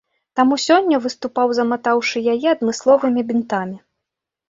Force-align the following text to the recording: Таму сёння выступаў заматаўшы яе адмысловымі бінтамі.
Таму 0.37 0.57
сёння 0.67 0.99
выступаў 1.03 1.47
заматаўшы 1.59 2.25
яе 2.35 2.47
адмысловымі 2.57 3.21
бінтамі. 3.33 3.83